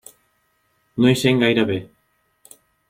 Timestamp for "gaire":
1.45-1.69